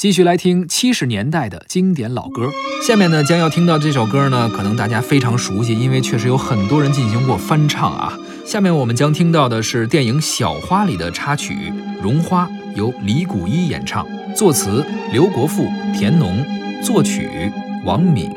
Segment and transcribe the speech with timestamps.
[0.00, 2.48] 继续来听七十年代的经典老歌。
[2.88, 8.18] 下面呢，将要听到这首歌呢，可能大家非常熟悉，因为确实有很多人进行过翻唱啊。
[8.46, 11.52] 下面我们将听到的是电影《小花》里的插曲
[12.02, 14.82] 《绒花》，由李谷一演唱，作词
[15.12, 16.42] 刘国富、田农，
[16.82, 17.52] 作曲
[17.84, 18.30] 王敏。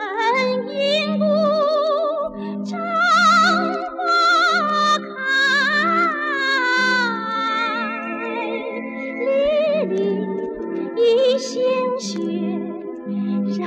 [0.00, 1.24] 阵银鼓
[2.64, 3.98] 张花
[4.98, 5.10] 开，
[9.84, 9.88] 粒
[10.96, 10.98] 粒
[11.38, 11.50] 鲜
[11.98, 12.08] 血
[13.58, 13.60] 染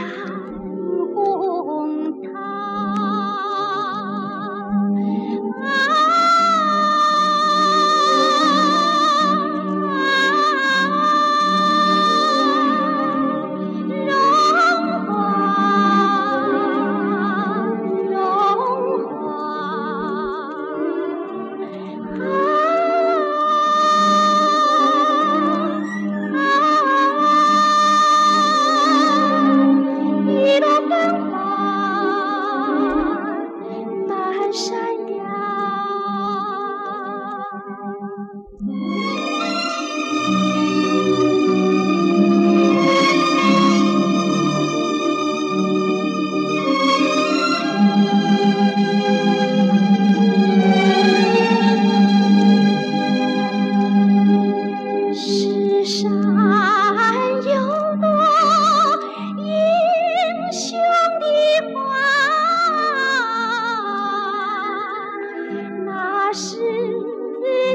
[66.33, 66.57] 是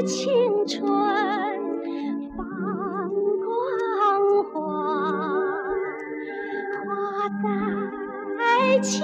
[0.05, 0.83] 青春
[2.35, 2.45] 放
[3.39, 4.59] 光华
[6.83, 9.01] 华在其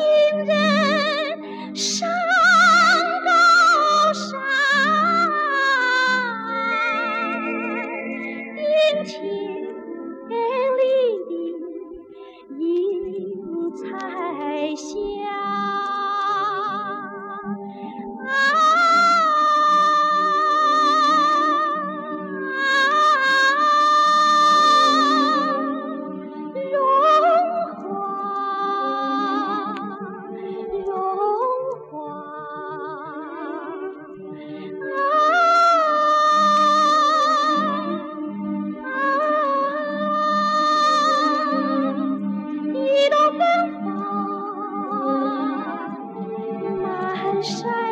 [47.45, 47.84] shine.